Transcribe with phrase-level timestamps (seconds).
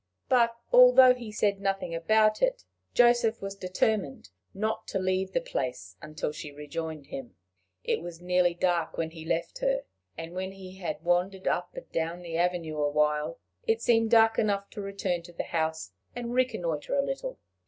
[0.29, 2.63] But, although he said nothing about it,
[2.95, 7.35] Joseph was determined not to leave the place until she rejoined him.
[7.83, 9.83] It was nearly dark when he left her;
[10.17, 13.37] and when he had wandered up and down the avenue awhile,
[13.67, 17.37] it seemed dark enough to return to the house, and reconnoiter a little.